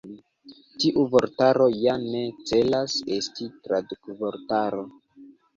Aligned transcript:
Tiu 0.83 1.03
vortaro 1.15 1.67
ja 1.81 1.93
ne 2.05 2.23
celas 2.53 2.97
esti 3.19 3.49
tradukvortaro. 3.69 4.85